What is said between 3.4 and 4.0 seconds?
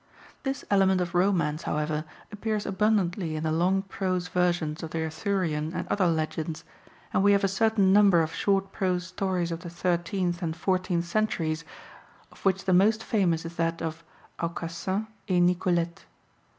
the long